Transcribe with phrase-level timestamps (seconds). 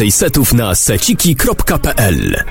[0.00, 2.44] Więcej setów na seciki.pl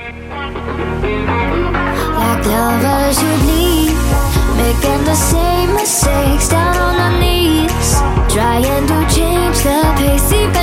[8.30, 10.59] Trying to change the pace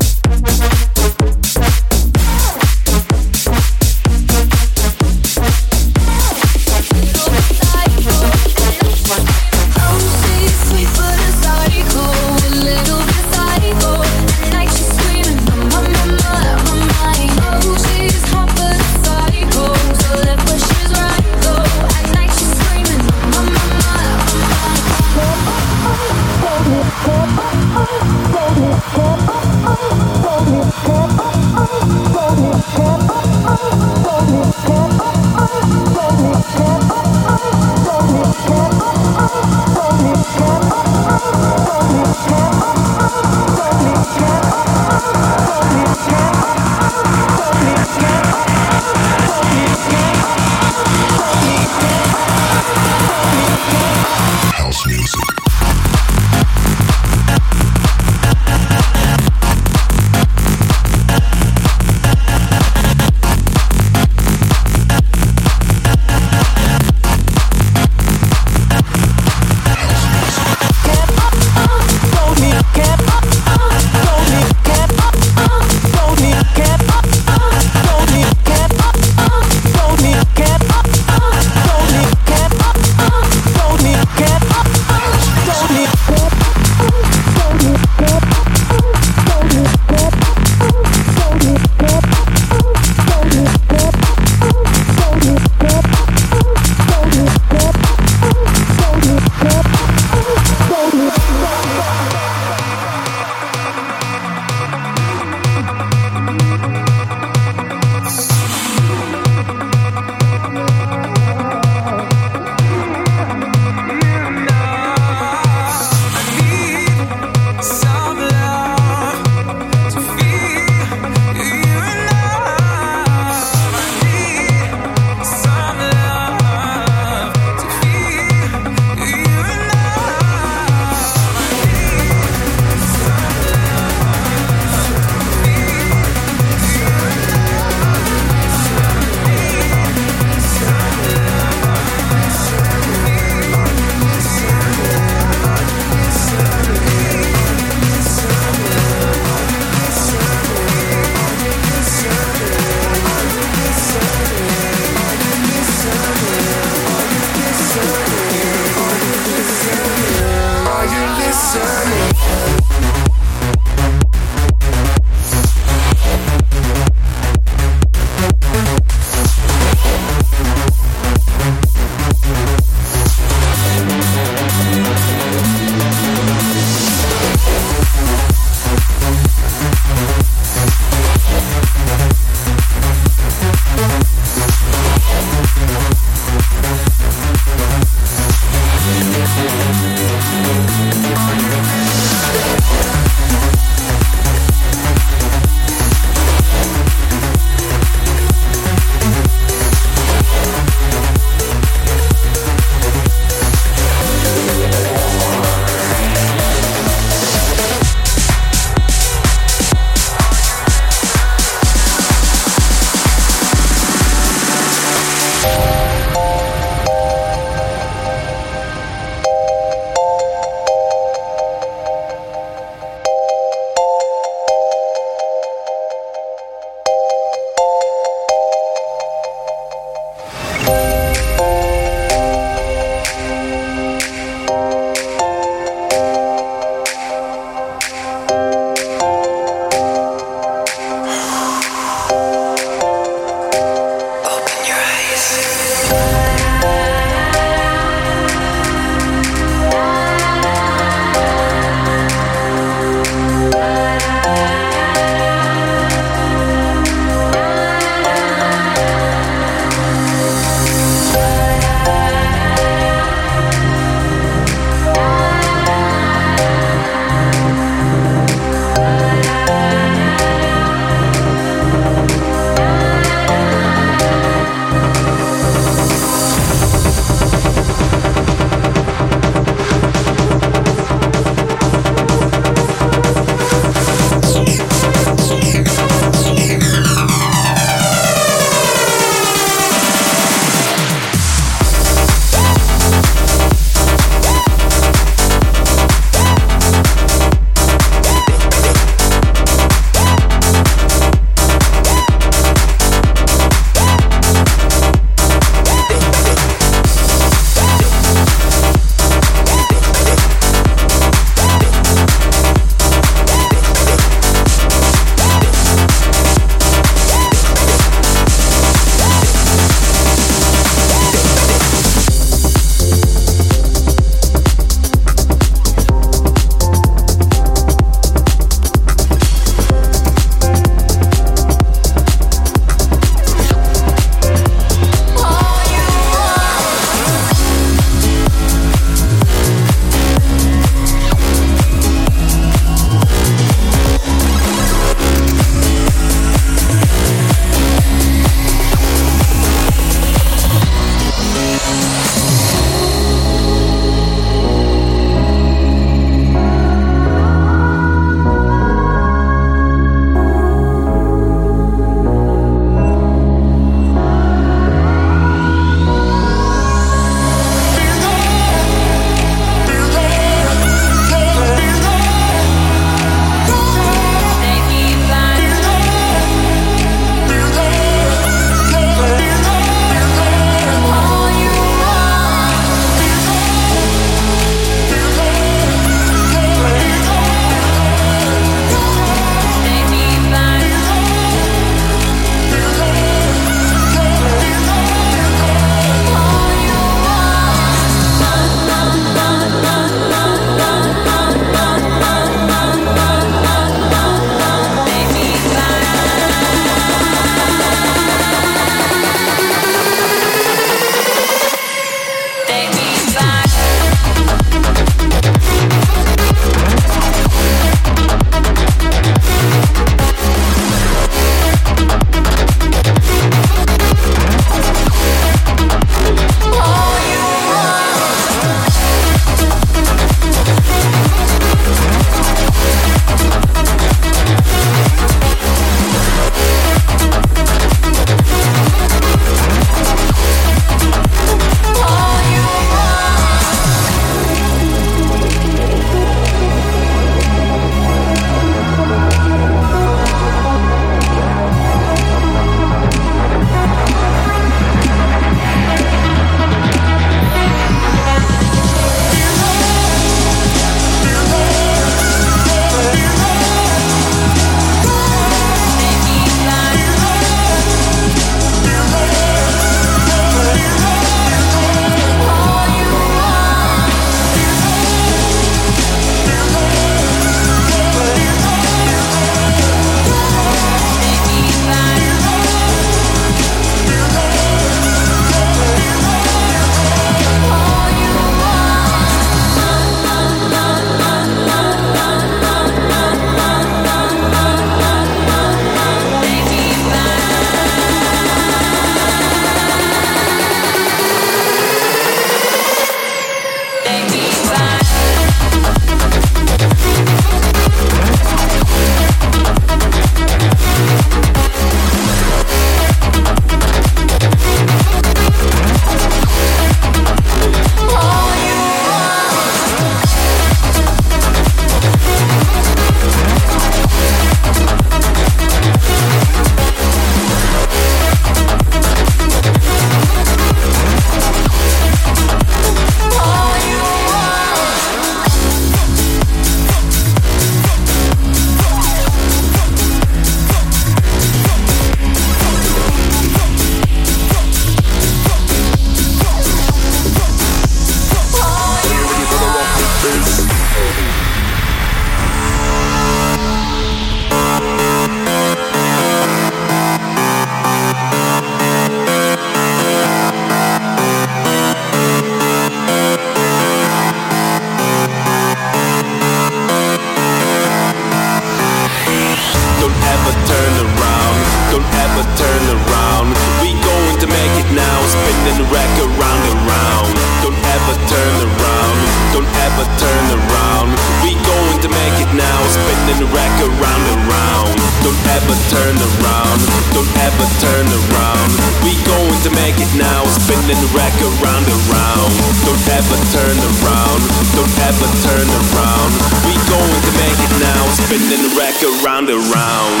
[598.11, 600.00] spinning the record round and round.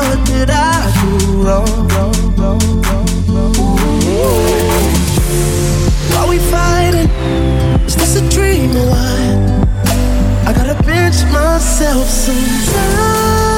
[0.00, 1.88] What did I do wrong?
[6.14, 7.10] Why we fighting?
[7.84, 9.36] Is this a dream or what?
[10.48, 13.49] I gotta pinch myself sometimes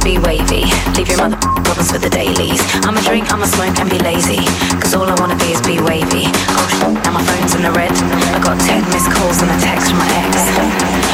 [0.00, 0.64] be wavy.
[0.96, 2.60] Leave your mother problems for the dailies.
[2.86, 4.42] I'ma drink, I'ma smoke and be lazy.
[4.80, 6.26] Cause all I wanna be is be wavy.
[6.56, 7.92] Oh shit, now my phone's in the red.
[8.34, 10.36] I got ten missed calls and a text from my ex.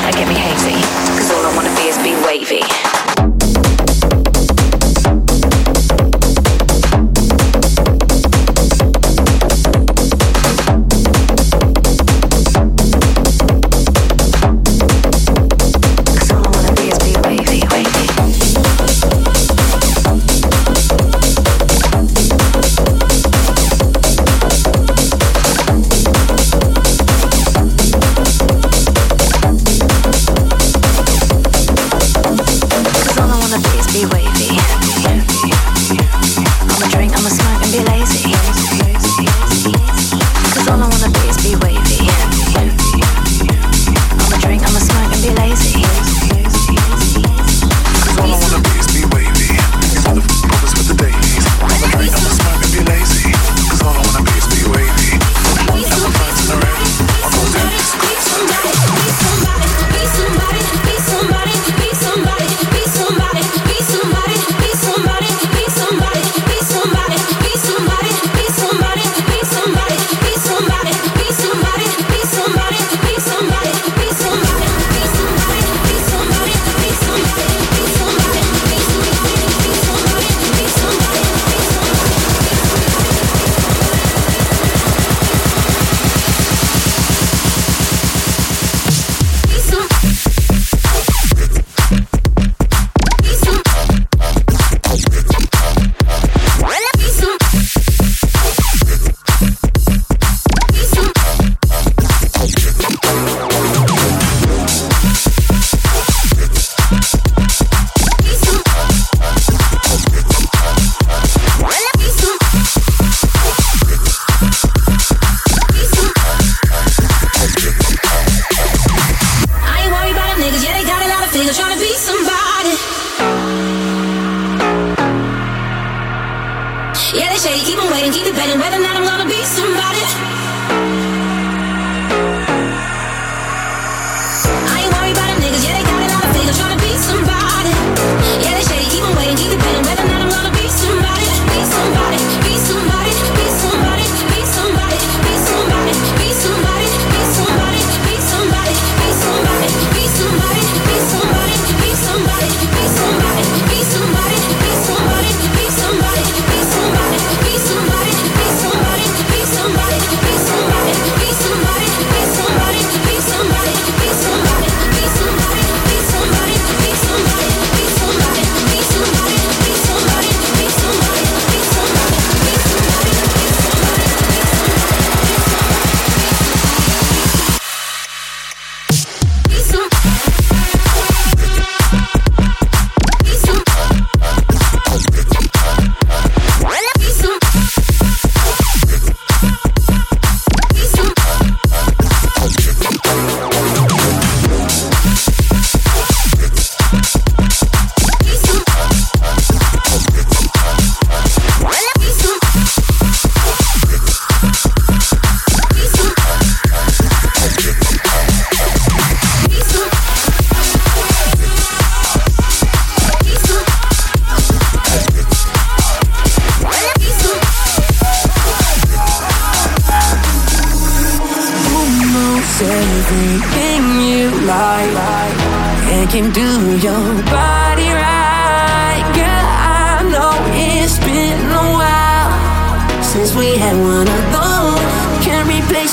[0.07, 0.79] I get me hazy.
[1.19, 2.90] Cause all I wanna be is be wavy.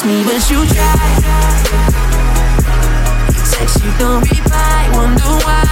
[0.08, 0.96] me, but you try.
[3.52, 5.68] Text you don't reply, wonder why.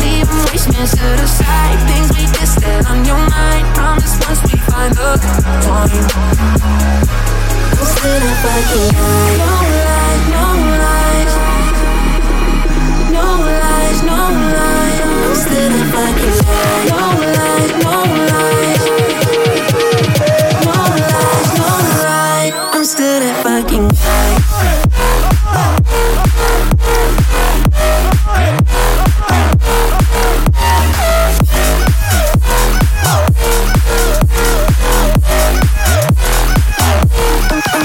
[0.00, 1.78] Leave a voicemail to the side.
[1.88, 3.64] Things we did stand on your mind.
[3.74, 5.10] Promise once we find the
[5.66, 6.06] point.
[7.80, 9.52] Instead of like lie, no
[9.86, 10.46] lies, no
[10.84, 11.32] lies.
[13.16, 13.26] No
[13.62, 14.20] lies, no
[14.54, 14.98] lies.
[15.30, 17.02] Instead of like lie, no
[17.34, 17.55] lies.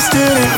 [0.02, 0.51] still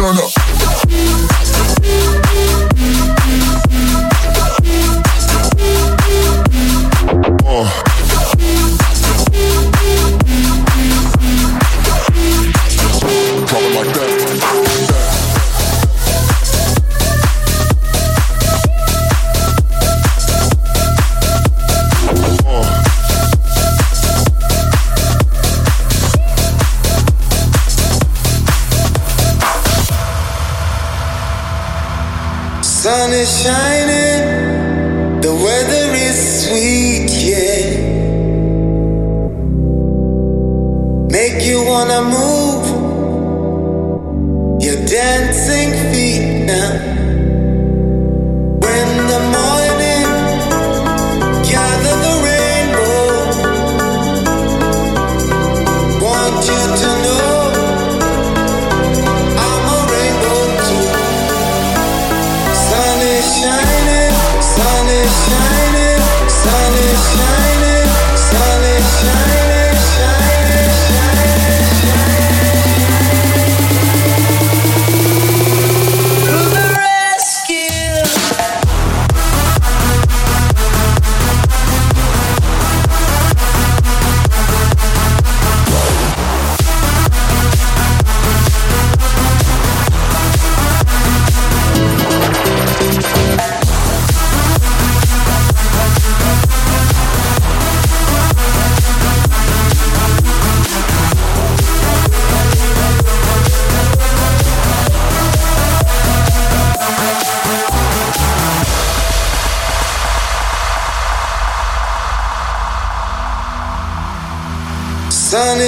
[0.00, 0.39] down, down,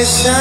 [0.03, 0.32] down,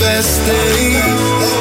[0.00, 1.59] best days.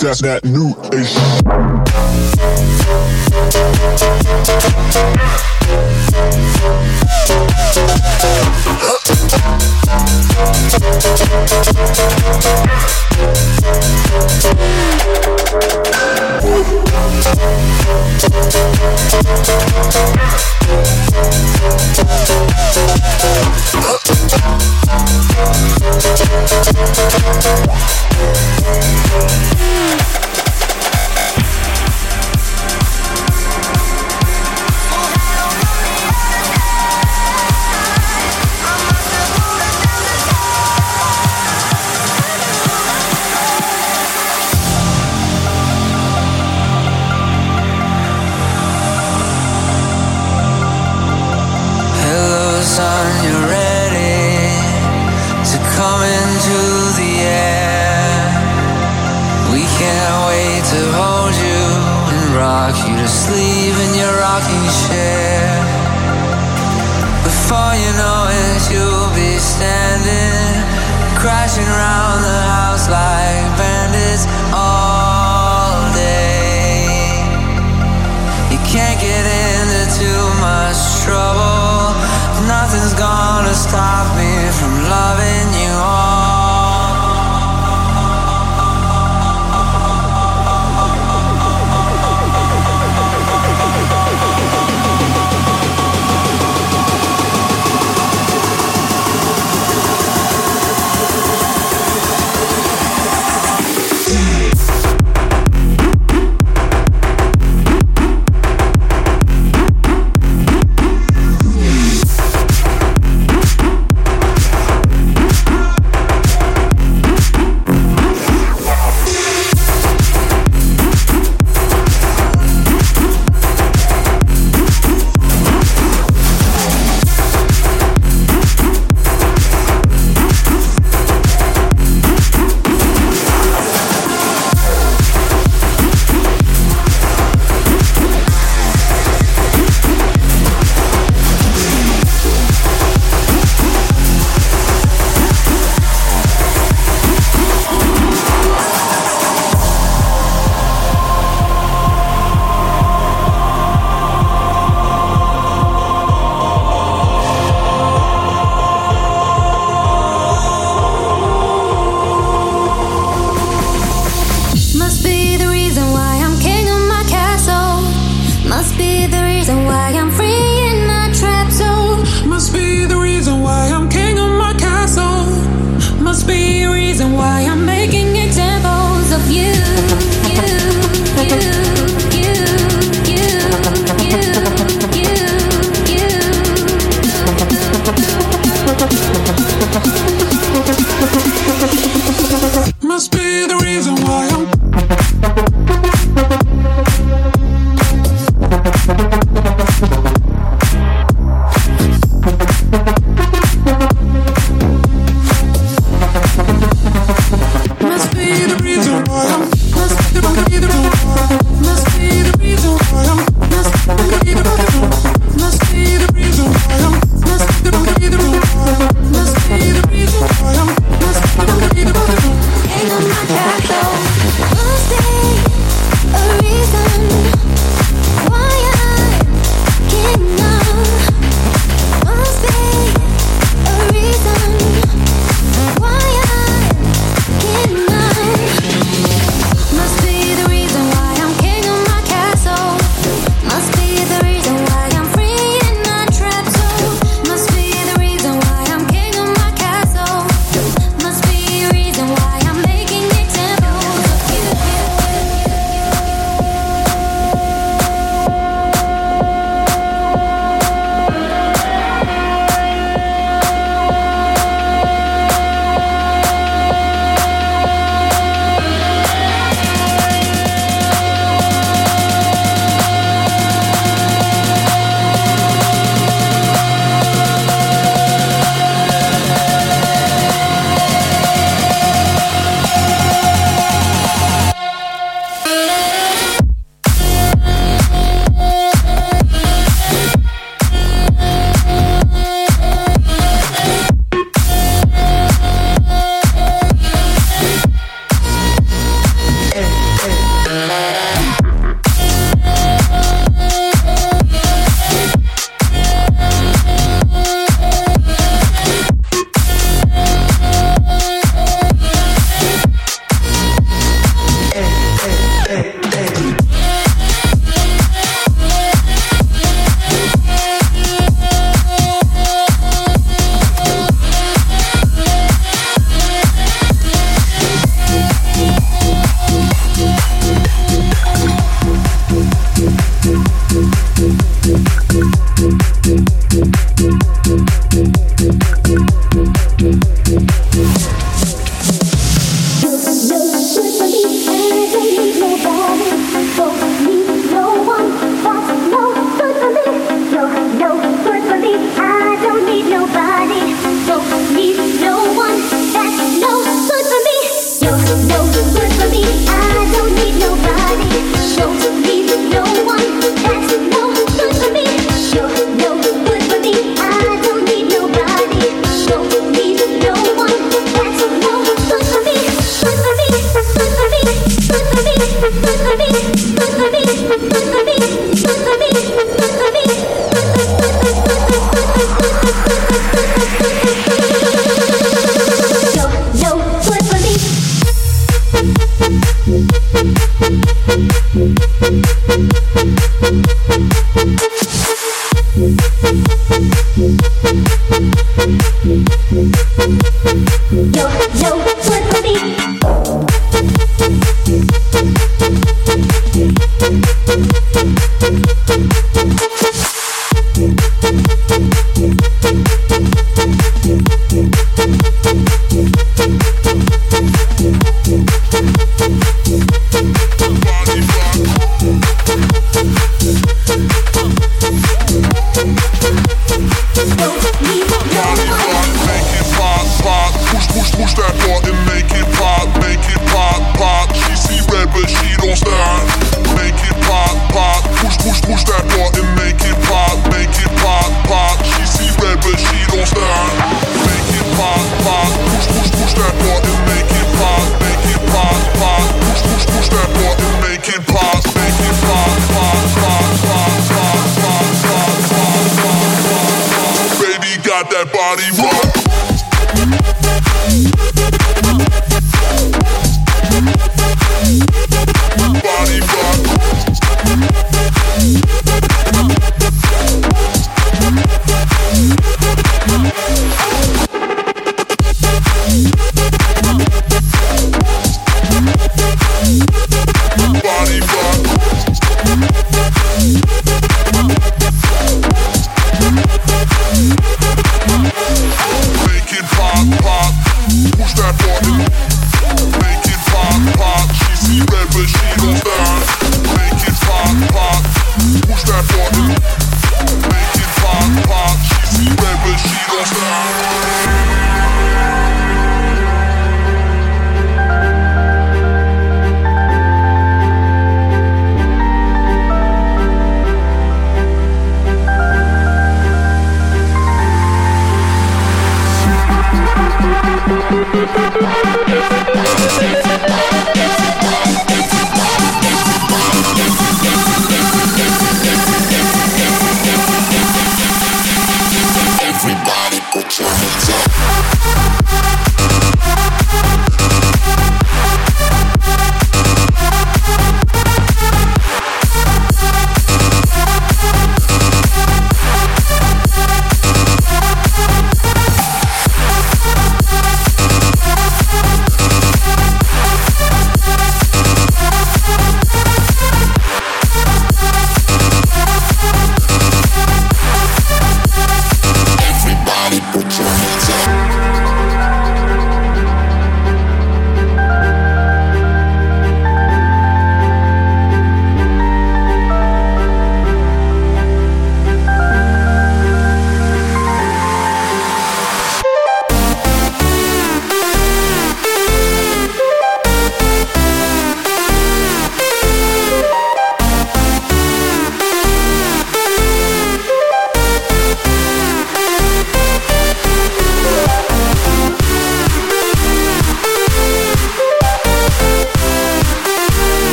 [0.00, 0.79] That's that new